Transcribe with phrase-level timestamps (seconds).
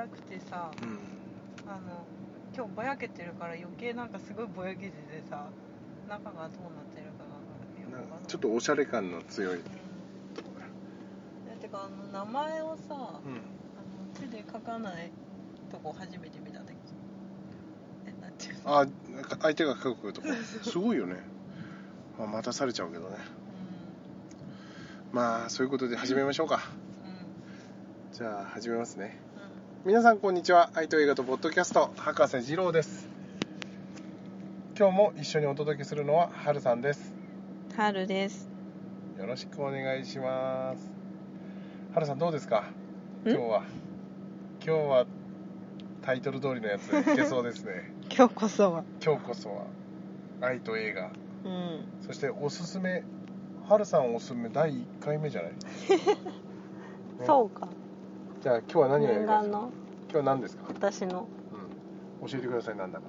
[0.00, 0.98] 暗くてさうん
[1.70, 2.06] あの
[2.56, 5.48] 今日ぼやけてるから余計なんかすごいぼやけててさ
[6.08, 6.48] 中がどうなっ
[6.94, 9.56] てるかないちょっとおしゃれ感の強い。
[9.56, 9.62] うん。
[11.52, 12.96] えてかあの名前をさ、うん。
[12.96, 13.10] あの
[14.14, 15.10] 手で書かない
[15.70, 16.74] とこ初めて見た時
[18.06, 18.62] えなんていう。
[18.64, 20.28] のあなんか相手が書くとこ。
[20.62, 21.16] すごいよね、
[22.18, 23.16] まあ、待たされちゃうけどね。
[25.12, 26.60] まあそういうことで始めましょうか。
[27.04, 27.10] うん。
[27.10, 27.16] うん
[28.12, 29.20] じゃあ始めますね。
[29.26, 29.29] う
[29.84, 30.70] 皆さんこんにちは。
[30.74, 31.92] 愛と映画とポッドキャスト。
[31.96, 33.08] 博士二郎です。
[34.78, 37.14] 今日も一緒にお届けするのははるさんです。
[37.72, 38.48] ん春です。
[39.18, 40.90] よろしくお願いします。
[41.94, 42.64] はるさんどうですか？
[43.24, 43.30] ん？
[43.30, 43.62] 今日は。
[44.64, 45.06] 今日は
[46.02, 47.92] タイトル通りのやついけそうですね。
[48.14, 48.84] 今日こそは。
[49.02, 49.64] 今日こそは。
[50.42, 51.10] 愛と映画。
[51.44, 51.84] うん。
[52.06, 53.02] そしておすすめ。
[53.66, 55.58] はるさんおすすめ第1回目じゃない、ね
[57.24, 57.68] そうか
[58.42, 59.56] じゃあ今日は何をやりますか？
[59.58, 59.70] 今
[60.12, 61.28] 日は何ですか、私の。
[62.22, 63.04] うん、教えてくださいなんだか、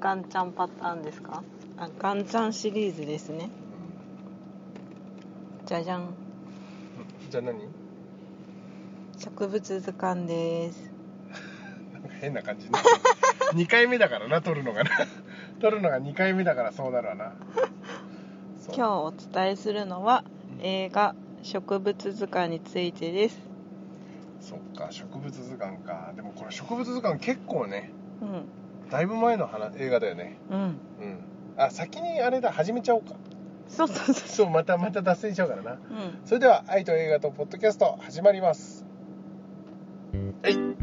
[0.00, 1.42] ガンちゃんパターンですか？
[1.76, 3.50] あガンちゃんシリーズですね。
[5.66, 6.00] じゃじゃん。
[6.02, 6.14] うん
[7.30, 7.54] じゃあ何？
[9.18, 10.90] 植物図鑑です。
[11.92, 12.96] なんか変な感じになってる
[13.62, 14.90] 2回目だからな撮るのがな。
[15.60, 17.32] 撮るのが2回目だからそうなるわな。
[18.74, 20.64] 今日お伝えするのはうん。
[20.64, 23.51] 映画植物図鑑についてです
[24.82, 26.12] か植物図鑑か。
[26.16, 28.48] でもこれ植物図鑑結構ねうん。
[28.90, 30.38] だいぶ前の話映画だよね。
[30.50, 30.80] うん。
[31.00, 31.20] うん。
[31.56, 33.14] あ先にあれだ始めちゃおうか。
[33.68, 34.14] そうそうそう。
[34.28, 35.78] そうまたまた脱線しちゃうからな。
[35.90, 36.18] うん。
[36.24, 38.84] それでは愛と映画とポッドキャスト始まります。
[40.42, 40.81] はい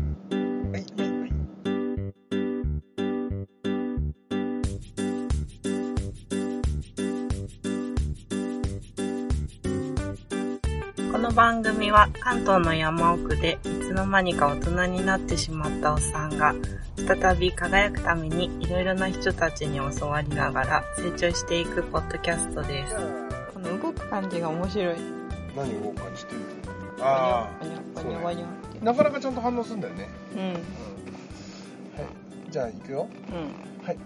[11.19, 16.55] の番組は関東の山奥でいつの間にか大人になってしまったおっさんが
[16.95, 22.95] 再び輝くためにいろいろな人たちに教わりながら成長していくポッドキャストです。
[23.53, 24.95] この動く感じが面白い。
[25.55, 26.39] 何を感じてる
[27.01, 28.45] あバニャバそうね。
[28.81, 30.09] なかなかちゃんと反応するんだよね。
[30.33, 30.39] うん。
[30.39, 30.61] うんはい。
[32.49, 33.09] じゃあ行くよ。
[33.29, 33.85] うん。
[33.85, 33.97] はい。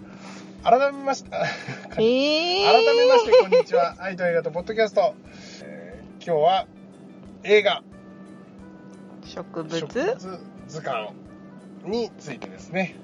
[0.64, 3.96] 改めまして改えー、めましてこんにちは。
[4.00, 5.14] 愛と映画とポッドキャスト、
[5.62, 5.84] えー
[6.26, 6.66] 今日は
[7.44, 7.82] 映画。
[9.22, 9.86] 植物？
[10.66, 11.10] 図鑑
[11.84, 12.96] についてですね、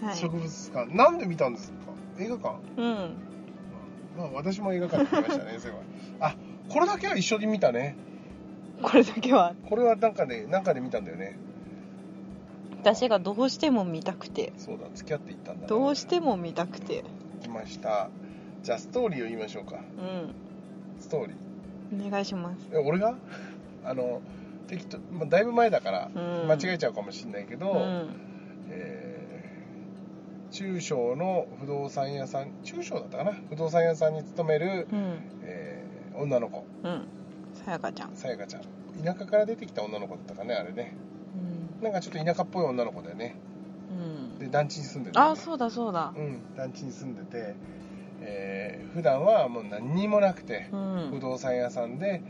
[0.00, 0.16] はい。
[0.16, 0.94] 植物図鑑。
[0.96, 1.76] なんで見たんですか？
[2.18, 2.58] 映画館？
[2.76, 3.14] うん。
[4.16, 6.26] まあ私も映画館に行きましたね そういえば。
[6.28, 6.36] あ
[6.68, 7.96] これだけは一緒に見たね。
[8.82, 9.54] これだけは？
[9.68, 11.38] これはなんかでなんかで見たんだよね。
[12.80, 14.52] 私がどうしても見たくて。
[14.58, 17.04] そうだ付き合って行ったんだなどうしても見たくて。
[17.36, 18.10] 行きました。
[18.62, 19.76] じゃあストーリーを言いましょうか。
[19.98, 20.34] うん。
[21.00, 22.06] ストーリー。
[22.06, 22.68] お願いします。
[22.72, 23.14] え俺が？
[23.84, 24.22] あの
[24.66, 26.48] 適当、まあ、だいぶ前だからうん。
[26.48, 28.20] 間違えちゃうかもしれないけど、うん。
[28.68, 29.62] えー
[30.50, 33.32] 中小の不動産屋さん中小だったかな？
[33.48, 35.22] 不動産屋さんに勤める、うん。
[35.40, 36.66] えー女の子。
[36.82, 37.08] うん。
[37.54, 38.10] さやかちゃん。
[38.12, 39.02] さやかちゃん。
[39.02, 40.94] 田舎から出てきた女の子だったかねあれね。
[41.34, 41.82] うん。
[41.82, 43.34] なんかちょっと田舎っぽい女の子だよね。
[43.90, 44.38] うん。
[44.38, 46.12] で団地に住んでるねあそうだそうだ。
[46.14, 47.56] うん団地に住んでて、
[48.20, 51.08] えー普段はもう何にもなくてう、ん。
[51.10, 52.22] 不動産屋さんで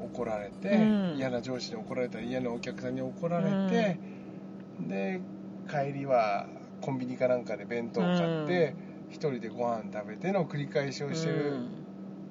[0.00, 1.16] 怒られて、うん。
[1.16, 3.98] 嫌な上司に怒られたり嫌なお客さんに怒られて、
[4.88, 5.20] で
[5.68, 6.46] 帰りは
[6.80, 8.74] コンビニかなんかで弁当を買って、
[9.10, 11.54] 一人でご飯食べての繰り返しをしてる、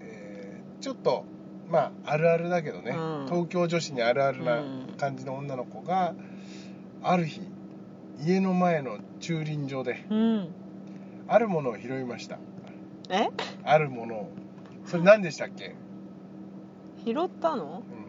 [0.01, 1.25] えーちょっと
[1.67, 3.25] まああるあるだけどね、うん。
[3.25, 4.87] 東京女子にあるあるなうん。
[4.97, 6.13] 感じの女の子が
[7.01, 7.41] ある日
[8.19, 10.53] 家の前の駐輪場でうん、うん、
[11.27, 12.37] あるものを拾いました。
[13.09, 13.29] え？
[13.63, 14.31] あるものを。
[14.85, 15.75] それ何でしたっけ、
[17.05, 17.83] 拾ったの？
[17.91, 18.07] うん、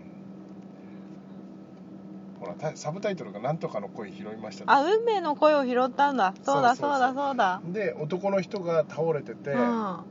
[2.40, 6.34] ほらタサブタイトルが「なんとかの声拾いました」あ運命の声を拾ったんだ。
[6.42, 7.60] そうだそうだそうだ。
[7.64, 10.04] で男の人が倒れてて、うん。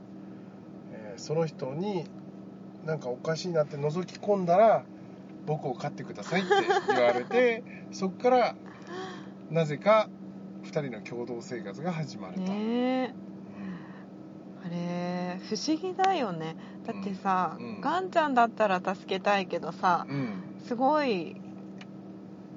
[0.90, 2.04] えーその人に
[2.84, 4.84] なんかおかしいなって覗き込んだら
[5.46, 6.50] 僕を飼ってくださいって
[6.94, 8.56] 言われて そこから
[9.50, 10.10] なぜか
[10.62, 13.14] 2人の共同生活が始まると、ねえ。
[14.62, 16.56] あれ不思議だよね
[16.86, 17.66] だってさ、うん。
[17.66, 20.42] うんガンちゃんだったら助けたいけどさうん。
[20.58, 21.40] すごい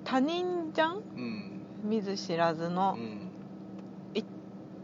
[0.04, 0.96] 他人じゃん？
[1.16, 1.62] うん。
[1.84, 3.34] 見ず知らずうの、ん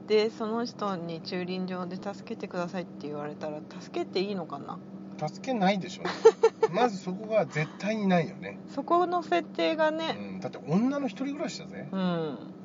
[0.08, 4.80] でその人に駐輪場で助けてくださいって言われたら助けていいのかな？
[5.18, 6.04] 助けないでしょ。
[6.74, 11.90] まずそこが絶対にないよね、そこの設定がうねん、だって女の一人暮らしだぜ。
[11.92, 12.56] うん、うん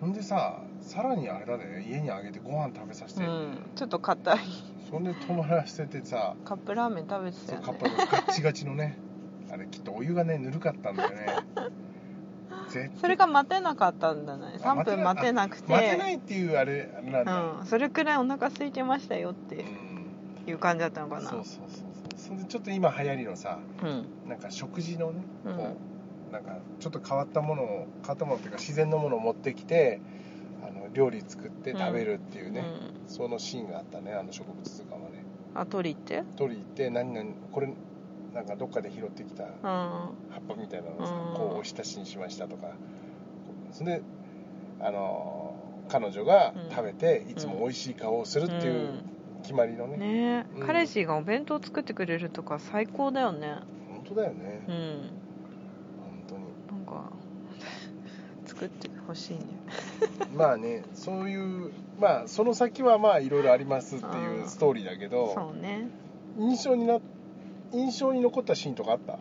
[0.00, 3.20] ほんでささらにあれだね家にあげてご飯食べさせて、
[3.74, 4.38] ちょっと硬い
[4.90, 6.34] そんで泊まらせてさ。
[6.44, 7.64] カップラーメン食べてたよね。
[7.64, 8.96] カップのガッチガチのね。
[9.50, 11.26] あれきっとお湯がねぬるかったんだよね。
[13.00, 14.58] それが待てなかったんだね。
[14.62, 15.72] あ3分待てなくて。
[15.72, 20.50] 待てないっていうあれなんだ、うん、それくらいお腹空いてましたよってうん。
[20.50, 21.30] いう感じだったのかな。
[21.30, 22.18] そうそうそうそう。
[22.18, 24.06] それでちょっと今流行りのさうん。
[24.28, 25.56] なんか食事のねうん。
[25.56, 25.76] こ
[26.30, 27.66] うなんかちょっと変わったものを
[28.02, 30.00] 変わったものっていうか自然のものを持ってきて
[30.62, 32.64] あの料理作って食べるっていうね、
[33.08, 35.24] そのシーンがあったねあの植物図鑑はね。
[35.54, 36.22] うん、あ鳥って？
[36.36, 37.68] 取り行って何々これ
[38.34, 39.50] なんかどっかで拾ってきたうん。
[39.60, 41.34] 葉っぱみたいなのをさ、うん。
[41.34, 42.68] こうおひたしにしましたとか。
[43.72, 44.02] それで
[44.80, 45.54] あの
[45.88, 48.90] 彼女が食べていつも美味しい顔をするっていう
[49.42, 50.46] 決まりのね、ね。
[50.54, 50.66] え、うん。
[50.66, 53.56] 彼氏がお弁当作ってくれるとか最高だよね。
[53.90, 55.10] 本当だよね、うん。
[55.98, 56.44] 本当に。
[56.70, 57.12] なんか
[58.46, 59.40] 作ってほしいね。
[60.36, 65.88] まあねそういうまあその先はまあいろいろありますっていううんストーリーだけどそうね。
[66.38, 67.00] 印象にな
[67.72, 69.18] 印象に残ったシーンとかあった？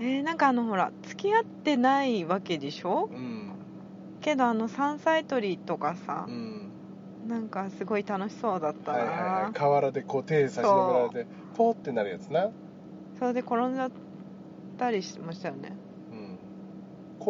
[0.00, 3.08] えー、なんかあのほら付き合ってないわけでしょ？
[3.12, 3.52] うん。
[4.20, 6.70] けどあの山菜採りとかさう、ん。
[7.28, 9.52] なんかすごい楽しそうだったな、はいはいはい。
[9.52, 11.26] 河原でこう手差し伸べられて
[11.56, 12.48] ポーってなるやつな。
[13.18, 13.90] それで転んじゃっ
[14.78, 15.70] たりしましたよね。
[15.70, 15.87] うん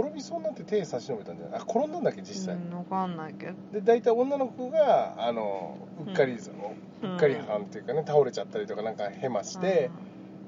[0.01, 1.61] 転びそうになって手差し伸べたんじゃない？
[1.61, 3.53] あ転んだんだっけ実際、うん分かんないけど。
[3.73, 9.91] で大体女の子があのうっかり、うんそのうっかり犯っていうかね倒れちゃったりとかなんかヘマして、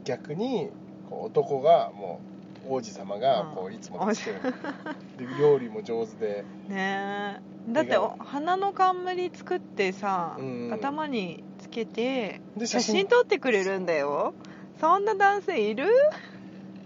[0.04, 0.70] 逆に
[1.08, 2.20] こう男がも
[2.68, 4.54] う王子様がこううんいつも助ける、
[5.16, 6.44] で料理も上手で。
[6.68, 7.36] うんね
[7.68, 7.72] え。
[7.72, 10.70] だってお花の冠作ってさ、うん。
[10.72, 13.06] 頭につけてで写真。
[13.06, 14.34] 撮ってくれるんだよ。
[14.80, 15.86] そんな男性いる？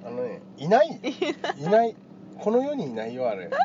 [0.04, 1.00] あのね いない。
[1.58, 1.94] いない
[2.44, 3.48] この世にいないよあれ、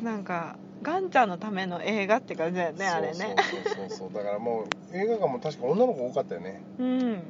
[0.00, 3.98] なんかガンちゃんのための映画って感じだようんねあれねそうそうそう。
[3.98, 4.66] そう だからもう
[4.96, 6.62] 映画館も確か女の子多かったよね。
[6.78, 7.20] うん。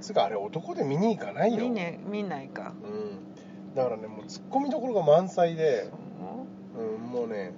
[0.00, 2.72] つうかあれ男で見に行かないよ、見,、ね、見ないか。
[2.82, 3.18] うん、
[3.76, 5.90] だからねもうツッコミどころが満載でそ
[6.80, 7.52] ううん、もうね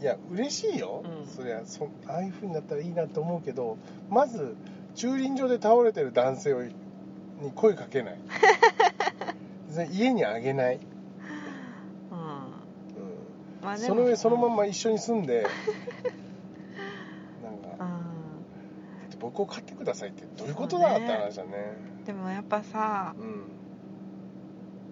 [0.00, 1.26] いや嬉しいよ、うん。
[1.26, 3.78] そりゃそああいう風になったらいいなと思うけど
[4.10, 4.54] まず
[4.94, 6.70] 駐輪場で倒れてる男性をに
[7.54, 8.18] 声かけない
[9.76, 10.80] で家にあげない、
[12.10, 12.18] うん。
[12.18, 12.52] うん。
[13.62, 13.86] まあでも。
[13.88, 15.46] その上そのまま一緒に住んで。
[17.42, 17.84] なんか。
[17.84, 18.20] うん。
[19.20, 21.50] 僕を飼ってくださいってどういうことだそうねって話だね。
[22.06, 23.22] でもやっぱさう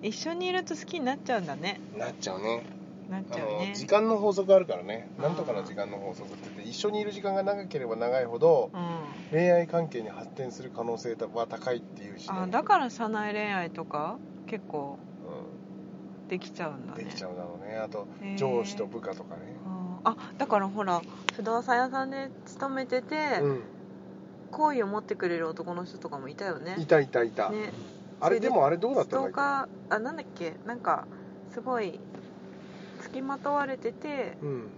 [0.03, 1.81] 一緒にいると好きになっちゃうんだね。
[1.95, 2.63] んなっちゃうね。
[3.09, 3.69] なっあちゃうね。
[3.71, 5.09] の時間の法則あるからね。
[5.17, 9.01] うんなんとかの時間の法則って言って一緒にいる時間が長ければ長いほどうん。
[9.31, 17.05] 恋愛関係に発展する可能性は高いっていうし、ね、あだから社内恋愛とか結構うできちゃうんだん、ね。
[17.05, 17.77] できちゃうだろうね。
[17.77, 18.06] あと
[18.37, 19.43] 上司と部下とかね。
[19.65, 21.03] ああだからほら
[21.35, 23.62] 不動産屋さんで勤めてて、うん。
[24.50, 26.77] 好意を持ってくれる男の人とかもいたよね。
[26.79, 27.71] いたいたいた、ね。
[28.21, 30.55] あれででもあれどうだっスたんだっけトーカーあなんだっけ？
[30.67, 31.06] なんか
[31.53, 32.01] すごい
[33.01, 34.69] 付きまとわれててうん。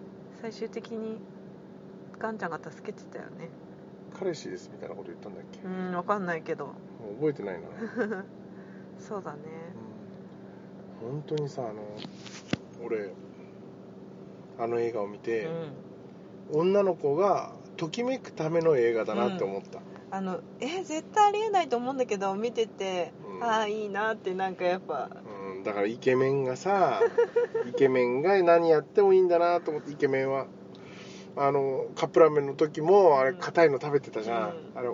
[0.43, 1.19] 最終的に
[2.19, 3.49] ガンちゃんが助けてたよね。
[4.19, 6.66] 彼氏ですみたいなこと言ったんだっけ、うんわかんないけど。
[6.66, 6.73] も
[7.12, 7.61] う覚えてないな、
[8.99, 9.38] そうだね。
[9.44, 9.59] うん、
[11.00, 11.82] 本当にさあの
[12.85, 13.11] 俺
[14.58, 15.49] あの映画を見て、
[16.52, 19.81] 女の子がときめくための映画だなって思った、
[20.11, 23.44] あのえ絶対ありえないと思うんだけど見てて、うん。
[23.44, 25.08] ああいいなってなんかやっぱ。
[25.55, 27.00] うん、だからイケメンがさ
[27.66, 30.47] イケメンが何やってもいいんだなと思ってイケメンは。
[31.37, 33.37] あのカップラーメンの時もあれうん。
[33.38, 34.54] 硬いの食べてたじゃん、うん。
[34.75, 34.90] あれ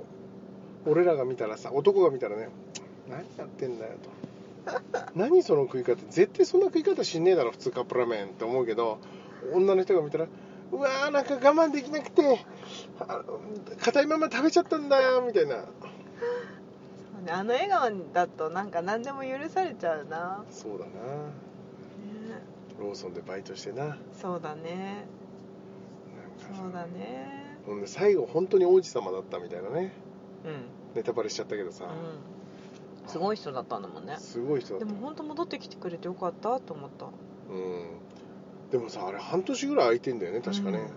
[0.85, 2.51] 俺らが見たらさ男が見たらね
[3.09, 4.26] 何やってんだよと
[5.15, 8.99] 何その食い方絶対そんな食い方しねえだろ普通カップラーメンって思うけど
[9.53, 10.27] 女の人が見たら
[10.73, 12.45] うわーなんか我慢できなくて
[13.81, 15.65] 硬いまま食べちゃったんだよみたいな。
[17.29, 20.91] あの笑顔だとなんか何でも許されちゃうな、そうだな。
[20.93, 20.93] ね、
[22.79, 23.99] ローソンでバイトしてな。
[24.13, 25.07] そうだね。
[26.39, 27.57] そうだね
[27.87, 29.93] 最後本当に王子様だったみたいなね。
[30.45, 30.95] うん。
[30.95, 32.36] ネタバレしちゃったけどさ、うん
[33.07, 34.17] すごい人だったんだもんね。
[34.19, 34.87] すごい人だった。
[34.87, 37.07] でも本当戻ってきてくれてよかったと思った。
[37.07, 37.09] う
[37.55, 38.01] ん。
[38.71, 40.89] でもさあれ半年ぐらい空いてんだよね確かね。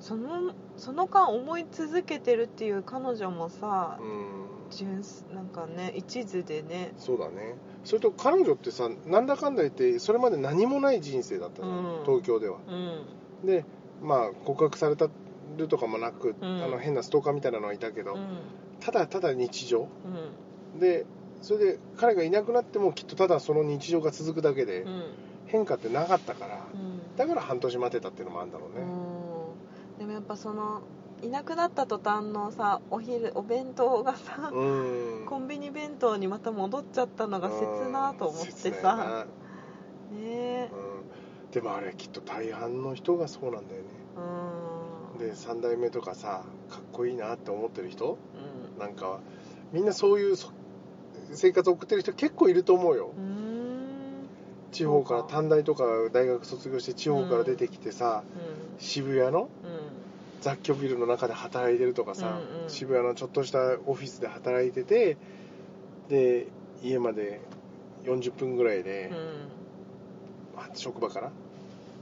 [0.00, 5.02] そのその間思い続けてるっていう彼女もさうん、純
[5.34, 6.92] なんかね一途でね。
[6.98, 7.56] そうだね。
[7.84, 12.04] それと彼女ってさなんだかんだ言ってそれまで何もない人生だったの、うん。
[12.04, 12.58] 東京では。
[12.68, 13.46] うん。
[13.46, 13.64] で
[14.02, 15.08] まあ告白された
[15.56, 16.62] るとかもなく、うん。
[16.62, 18.38] あの変なストーカーみたいなのはいたけど、うん。
[18.80, 19.88] ただただ日常。
[20.74, 20.80] うん。
[20.80, 21.06] で
[21.44, 25.04] それで彼がいなくなってもきっとただその日常が続くだけで、うん。
[25.46, 27.16] 変化ってなかったからうん。
[27.16, 29.98] だから半年待てたっていうのもあるんだろうね、うん。
[29.98, 30.80] でもやっぱその
[31.22, 34.64] いなくなった途端のさお昼お弁当がさ、う
[35.22, 35.26] ん。
[35.26, 38.96] コンビニ弁当にまた戻っちゃったのが切なと思ってさ。
[38.96, 39.26] なね。
[40.20, 40.70] え
[41.46, 43.88] うん、でもあれきっと大半の人がそうなんだよね。
[45.16, 45.18] うん。
[45.18, 48.18] で3代目とかさかっこいいなって思ってる人？
[48.76, 48.80] うん。
[48.80, 49.20] なんか
[49.72, 50.50] みんなそういうそ
[51.32, 53.12] 生活を送ってる人結構いると思うよ。
[54.72, 58.24] 地方から短大とか大学卒業して地方から出てきてさ、
[58.78, 59.48] う渋谷のん。
[60.40, 62.68] 雑居ビルの中で働いてるとかさ、うんうん。
[62.68, 65.16] 渋谷のちょっとしたオフィスで働いてて
[66.08, 66.48] で
[66.82, 67.40] 家まで
[68.04, 69.10] 40分ぐらいで
[70.56, 71.30] うん、職場から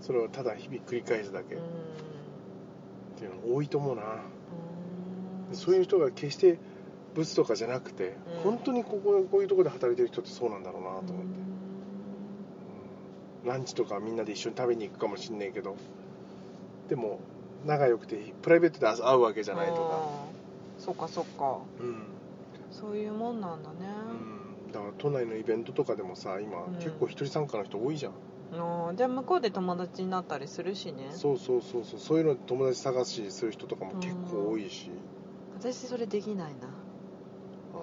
[0.01, 1.55] それをただ日々繰り返すだけ。
[1.55, 3.19] っうん。
[3.19, 4.03] ていうの多いと思うな、
[5.53, 6.59] そういう人が決して
[7.15, 8.53] ブツとかじゃなくて、うん。
[8.53, 11.39] 本当にこここういうところで働いてる人ってそうなんだろうなと思って、
[13.45, 13.49] うん。
[13.49, 15.77] ランチとかみんなで一緒に食べに行くかもしんないけど。
[16.89, 17.21] でも
[17.65, 20.01] 仲良くてプライベートで会うわけじゃないとか。
[20.79, 21.59] そっかそっか。
[21.81, 22.03] うん、
[22.71, 23.77] そういうもんなんだね、
[24.67, 26.75] うん、だから都内のイベントとかでもさ今、うん。
[26.75, 28.13] 結構一人参加の人多いじゃん。
[28.97, 31.09] じゃあ向こうで友達になったりするしね。
[31.13, 32.01] そうそうそうそう。
[32.01, 34.91] そういうの友達探しする人とかも結構多いし、
[35.59, 36.69] 私それできないな
[37.75, 37.79] あ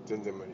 [0.11, 0.53] 全然無理、う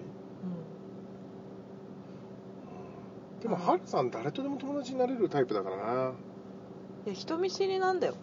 [3.36, 3.42] うん。
[3.42, 5.84] でもハルさん誰とでも友達になれるタイプだからな。
[6.10, 6.14] ん
[7.08, 8.14] いや人見知りなんだよ。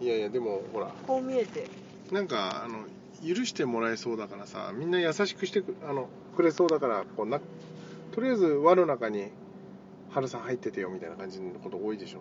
[0.00, 0.86] いやいやでもほら。
[1.06, 1.68] こう見えて。
[2.10, 2.84] なんかあの
[3.26, 7.40] 許してもらえそうだからさみんな優しくしてくあのくれそうだからこうな
[8.12, 9.30] とりあえず輪の中に
[10.10, 12.20] ハルさん入っててよみたいな感じのこと多いでしょ。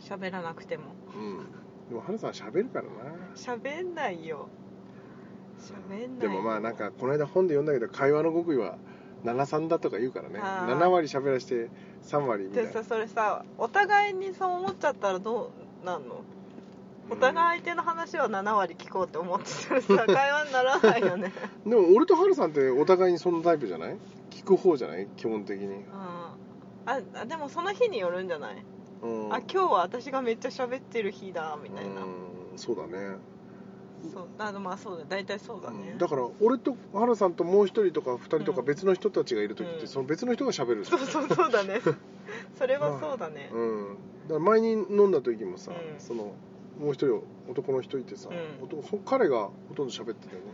[0.00, 0.84] 喋らなくても。
[1.14, 1.46] うん。
[1.88, 2.90] でもハルさん喋るからな。
[3.36, 4.48] 喋んないよ
[6.20, 8.76] でもまあなんかこの間本で読んだけど会話の極意は
[9.24, 10.38] 73だとか言うからね。
[10.40, 10.78] あー。
[10.78, 11.70] 7割喋らして
[12.04, 15.50] 3割みたいなでさそれさお互いにそう思っちゃったらど
[15.82, 16.22] うなんの？
[17.10, 21.32] お互い相手の話は7割聞こうって思ってたらさ 会話にならないよね。
[21.66, 23.96] でも俺とハルさんってお互いにそのタイプじゃない？
[24.30, 25.08] 聞く方じゃない？
[25.16, 25.66] 基本的に。
[25.66, 25.82] うん。
[25.90, 28.64] ああでもその日によるんじゃない、
[29.02, 29.34] うん。
[29.34, 32.08] あ今日は私がめっちゃ喋ってる日だみたいな、うん。
[32.56, 33.16] そうだね
[34.12, 39.88] そうあまあそうだ大体そうだね、だから俺とハルさんともう一人とか二人とかうん別の人たちがいる時って、うん。
[39.88, 41.80] その別の人が喋るそうそうそうだね。
[42.56, 43.96] それはそうだね、うん。
[44.24, 46.00] だから前に飲んだ時もさ、うん。
[46.00, 46.32] その
[46.78, 48.64] もう一人男の人いてさ、うん。
[48.64, 50.46] 男そ彼がほとんど喋ってたよね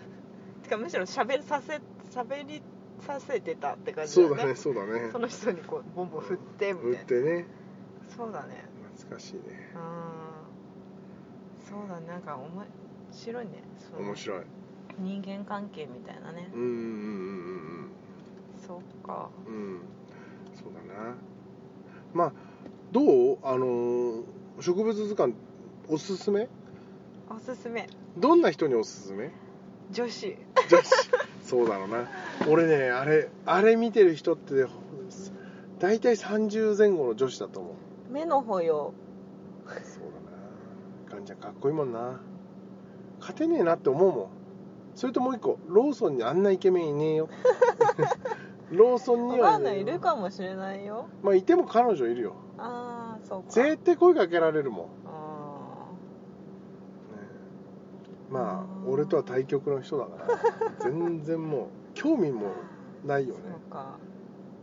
[0.63, 2.63] てかむしろ喋させ喋り
[3.01, 5.11] させてたって感じそうだねそうだね。
[5.13, 6.99] その人にこうボンボン振ってみたいな。
[6.99, 7.47] 振ってね。
[8.17, 8.65] そうだね。
[8.97, 9.41] 懐かしいね。
[9.75, 11.69] うん。
[11.69, 12.07] そうだね。
[12.07, 12.65] なんか面
[13.15, 13.53] 白いね。
[13.79, 14.43] その面白い。
[14.99, 16.51] 人間関係みたいなね。
[16.53, 17.89] うんうんうん
[18.67, 19.55] そっかうん。
[19.55, 19.81] うんうん。
[20.55, 21.15] そうだな。
[22.13, 22.33] まあ
[22.93, 23.01] ど
[23.35, 23.39] う？
[23.43, 24.23] あのー
[24.61, 25.35] 植物図鑑
[25.89, 26.49] おすすめ？
[27.29, 27.89] おすすめ。
[28.17, 29.33] どんな人におすすめ？
[29.91, 30.37] 女子。
[30.71, 31.11] 女子。
[31.43, 32.09] そうだろうな。
[32.49, 34.65] 俺ねあれあれ見てる人って
[35.81, 38.13] 大体30前後の女子だと思う。
[38.13, 38.95] 目の保養。
[39.83, 40.37] そうだな。
[41.11, 42.21] ガンちゃんかっこいいもんな
[43.25, 44.29] 勝てねえなって思うもん。
[44.95, 47.29] それともう一個ローソンにあんなイケメンいねえよ。
[48.71, 49.73] ローソンにわかはいねえよ。
[49.73, 49.81] んない。
[49.81, 51.07] いるかもしれないよ。
[51.23, 52.35] まあいても彼女いるよ。
[52.59, 53.51] ああそうか。
[53.51, 55.87] 絶対声かけられるもん、ねあ
[58.31, 58.93] まあうん。
[58.93, 60.39] 俺とは対極の人だから
[60.85, 62.49] 全然もう興味も
[63.07, 63.41] ないーよね。
[63.51, 63.99] そうか。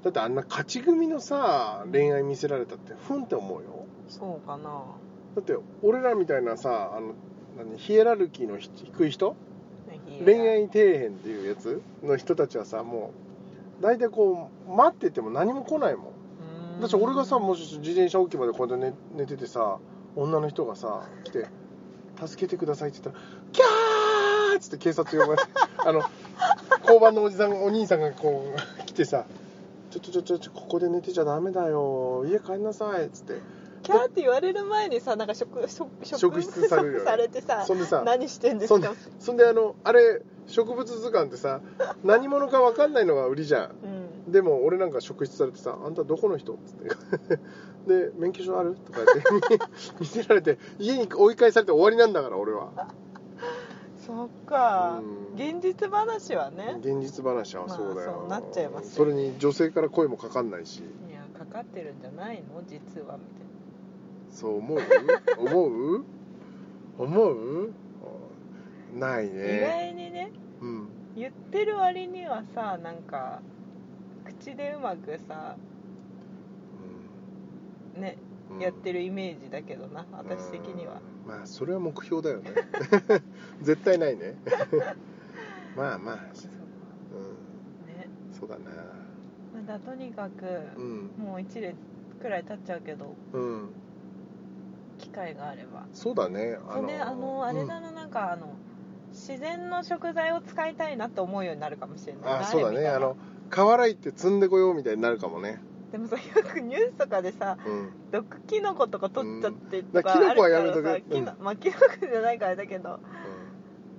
[0.03, 3.85] だってあんな勝ち組のさ恋愛見せられたってふんって思うよ。
[4.07, 4.83] そうかな。
[5.35, 7.13] だって俺らみたいなさあの何
[7.77, 9.35] ヒエラルキーのひ低い人？
[10.25, 13.11] 恋愛底辺っていうやつの人たちはさも
[13.79, 16.11] う大体こう待ってても何も来ないも
[16.77, 16.81] ん。
[16.81, 19.77] だって俺がさもし自転車置き場でこうやって寝寝ててさ
[20.15, 21.47] 女の人がさ来て
[22.25, 25.47] 「助けてください」って言ったら「キャー!」っつって警察呼ばれて
[25.85, 26.01] あの
[26.81, 28.45] 交番のおじさんお兄さんがこ
[28.81, 29.25] う来てさ
[29.91, 33.33] 「ちょちょちょちょちょここで寝てちゃダメだよ家帰んなさい」っつって
[33.91, 37.05] キャーって言われる前にさなんか職職職質されるよね。
[37.05, 41.61] されてさそんでさ何してんですそんでかそんであのあれ植物図鑑ってさ
[42.03, 43.69] 何者か分かんないのが売りじゃん。
[44.27, 44.31] うん。
[44.31, 47.39] でも俺なんか職質されてさ「あんたどこの人?」っつって。
[47.87, 49.59] で「免許証ある?」とか言って
[49.99, 52.69] 見せられて家に追い返されて終わりなんだから俺は。
[54.05, 54.99] そっか。
[55.01, 55.35] うん。
[55.35, 56.75] 現実話はね。
[56.79, 60.79] 現実話はそうだよ、まあそうなっちゃいますそれに女性から声もかかんないし。
[60.79, 60.83] い
[61.13, 62.63] やかかってるんじゃないの？
[62.67, 63.50] 実はみたい
[64.31, 64.79] そう思う？
[65.37, 66.05] 思う？
[66.97, 67.73] 思う？
[68.93, 70.29] ないな、意外にね
[70.61, 70.65] う？
[70.67, 73.41] ん言ってる割にはさなんか
[74.25, 74.79] 口でう？
[74.79, 75.55] まくさ
[77.95, 77.99] う？
[77.99, 78.17] んね
[78.59, 82.51] やってるイメージだけどな、私的にはまあそれは目標だよね
[83.61, 84.35] 絶対ないね
[85.75, 86.51] まあまあそう？
[87.17, 87.19] う？
[87.19, 88.07] んね
[88.37, 88.49] そう？
[88.49, 88.71] だな
[89.53, 90.45] まだとにかく、
[90.77, 90.81] う？
[90.81, 91.75] んもう？1列
[92.21, 92.81] くらい経っちゃう？
[92.81, 93.39] けどう？
[93.39, 93.69] ん
[95.11, 95.83] 会があれば。
[95.93, 96.57] そうだね。
[96.73, 98.47] そうねあのあれだな、なんかあの
[99.11, 102.33] 自然の食材を使いたいなって思うようになるかもしれない。
[102.39, 102.87] あそうだね。
[102.87, 103.17] あの
[103.49, 105.61] 河原行って積んでこようみたいになるかもね。
[105.91, 107.89] でもさよくニュースとかでさうん。
[108.11, 112.99] 毒キノコとか取っちゃってとだかからキノコはやめとけさキノまあキノコじゃないからだけど。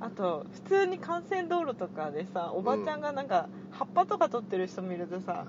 [0.04, 5.46] あと普通に幹線道路とかでさおばちゃんがなんか葉っぱとか取ってる人見るとさ、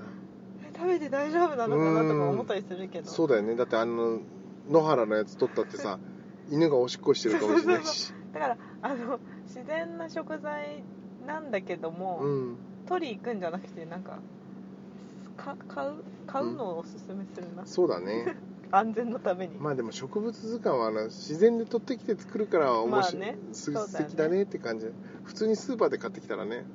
[0.62, 2.01] え食べて大丈夫なのかな？
[2.08, 3.10] とか思ったりするけど。
[3.10, 3.55] そうだよね。
[3.55, 4.20] だってあの
[4.70, 6.00] 野原のやつ取ったってさ
[6.50, 8.13] 犬がおしっこしてるかもしれないし。
[8.34, 10.84] だからあの自然な食材
[11.25, 12.58] なんだけども、うん。
[12.88, 14.17] 取り行くんじゃなくてなんか
[15.38, 15.91] か買う
[16.27, 18.36] 買うのをおすすめするな、そうだね。
[18.72, 23.38] 安全のために、まあでも植物図鑑はあの自然で取ってきて作るから面白い、まあね。
[23.53, 24.91] 素敵だねって感じ。
[25.24, 26.65] 普通にスーパーで買ってきたらね。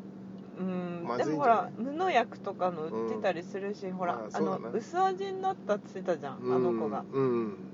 [0.58, 1.04] うん。
[1.06, 1.74] まずいんじゃない？
[1.76, 7.04] でもほら無農薬とかの売ってたりするし、ほらまああの薄味になったって言ってたじゃん、あの子が。
[7.12, 7.67] うん、うん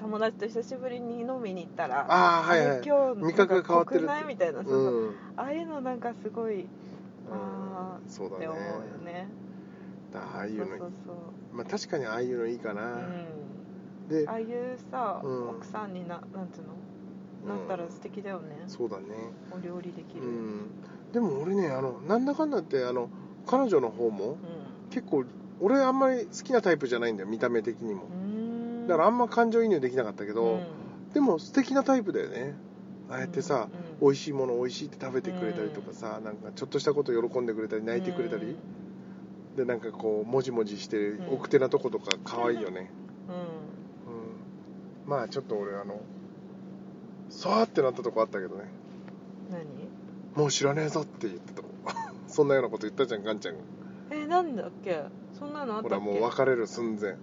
[0.00, 2.78] 友達と久しぶりに飲みに行ったらああはいはい。
[2.78, 5.14] れ今日味覚が変わってるないみたいな、そうそううん。
[5.36, 6.66] ああいうのなんかすごい
[7.30, 8.46] あそうだね。
[8.46, 9.28] ーって思うよね。
[10.14, 11.56] ああいうのそうそうそう。
[11.56, 14.08] まあ確かにああいうのいいかな、うん。
[14.08, 15.50] でああいうさ、うん。
[15.50, 17.54] 奥さんにななんつうの？
[17.54, 19.04] なったら素敵だよね、そうだね。
[19.52, 20.26] お料理できうる。
[20.26, 20.70] うん、ん
[21.12, 23.08] でも俺ねあのなんだかんだってあの
[23.46, 24.36] 彼女の方も
[24.90, 25.24] 結構
[25.60, 28.06] 俺あんまり好きなタイプじゃないんだよ見た目的にも。
[28.06, 28.17] うん
[28.88, 31.12] だからあんま感情移入できなかったけど、うん。
[31.14, 32.54] でも素敵なタイプだよね。
[33.10, 38.54] ああやってさ、うん美味しいもの美味しいって食べてくれたりとかさ、なんかちょっとしたこと喜んでくれたり泣いてくれたり、
[39.56, 42.92] でなんかこうもじもじして奥手なとことか可愛いよね、
[43.28, 43.34] うん。
[43.34, 46.00] うん、まあちょっと俺あの
[47.28, 48.66] さーってなったとこあったけどね。
[49.50, 50.40] 何？
[50.40, 51.68] もう知らねえぞって言ってたとこ
[52.28, 53.60] そんなようなこと言ったじゃんガンちゃんが。
[54.12, 55.02] えなんだっけ？
[55.36, 55.94] そんなのあったっけ？
[55.96, 57.16] ほらもう別れる寸前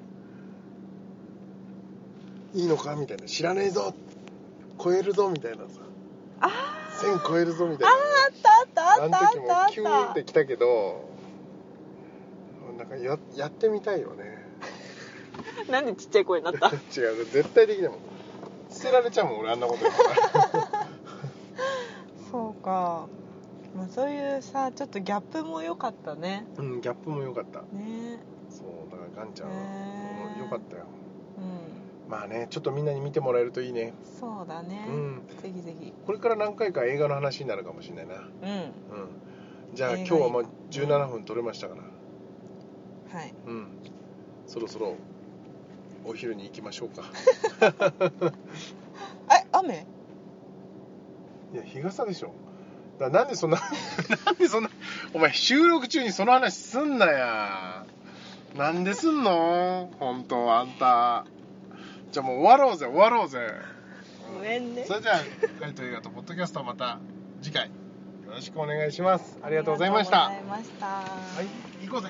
[2.55, 3.25] いいのかみたいな。
[3.25, 3.93] 知らねえぞ。
[4.81, 5.63] 超えるぞみたいなさ。
[6.41, 6.49] あ
[6.99, 9.63] 線超えるぞみたいあなあったあったああの時もった。
[9.63, 11.09] あっキューンってた来たけど
[12.77, 14.45] なんかややってみたいよね。
[15.69, 16.67] なんでちっちゃい声になった？
[16.99, 17.99] 違う絶対できないもん。
[18.69, 19.85] 捨てられちゃうもん俺あんなこと
[22.31, 23.07] そうか、
[23.75, 26.45] まあ、そういうさちょっとギャップも良かったね。
[26.57, 27.59] うんギャップも良かった。
[27.73, 28.19] ね。
[28.49, 30.83] そうだからガンちゃんはへー良かったよ。
[30.99, 31.04] うん
[32.09, 33.93] まあねちょっとみんなに見てもらえるといいね。
[34.19, 35.21] そうだね、うん。
[35.41, 35.93] ぜひぜひ。
[36.05, 38.15] これから何回か映画の話になるかもしれないな。
[38.15, 38.21] うん。
[38.21, 38.71] うん。
[39.73, 41.81] じゃあ今日はもう17分撮れましたから。
[43.19, 43.33] はい。
[43.47, 43.67] うん。
[44.47, 44.95] そろそろ
[46.05, 47.03] お昼に行きましょうか。
[49.31, 49.85] え雨？
[51.53, 52.31] いや日傘でしょ。
[52.99, 53.57] だなんでそんな
[54.25, 54.69] なんでそんな
[55.13, 57.85] お前収録中にその話すんなや。
[58.55, 59.89] なんですんの？
[59.99, 61.25] 本当あんた
[62.15, 63.39] じゃあもう終わろうぜ終わろうぜ。
[64.33, 64.85] ごめんね。
[64.85, 65.17] それじゃあ
[65.59, 66.97] 「カイト映画とポッドキャスト」また
[67.41, 67.65] 次回。
[67.65, 67.71] よ
[68.31, 69.37] ろしくお願いします。
[69.43, 70.27] ありがとうございました。
[70.27, 70.85] ありがとうございました。
[70.85, 71.01] は
[71.41, 72.07] い行こうぜ。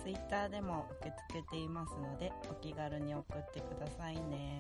[0.02, 4.60] ツイッターでも受け付けていますのでお気軽に送ってくださいね。